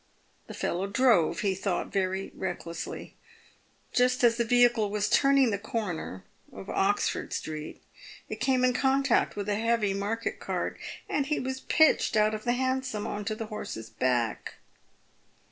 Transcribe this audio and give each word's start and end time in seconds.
The 0.47 0.55
fellow 0.55 0.87
drove, 0.87 1.41
he 1.41 1.53
thought, 1.53 1.93
very 1.93 2.31
recklessly. 2.33 3.13
Just 3.93 4.23
as 4.23 4.37
the 4.37 4.43
vehicle 4.43 4.89
was 4.89 5.07
turning 5.07 5.51
the 5.51 5.59
corner 5.59 6.23
of 6.51 6.71
Oxford 6.71 7.31
street, 7.33 7.83
it 8.27 8.39
came 8.39 8.65
in 8.65 8.73
contact 8.73 9.35
with 9.35 9.47
a 9.47 9.53
heavy 9.59 9.93
market 9.93 10.39
cart, 10.39 10.79
and 11.07 11.27
he 11.27 11.39
was 11.39 11.59
pitched 11.59 12.15
out 12.17 12.33
of 12.33 12.45
the 12.45 12.53
Hansom 12.53 13.05
on 13.05 13.23
to 13.25 13.35
the 13.35 13.45
horse's 13.45 13.91
back." 13.91 14.55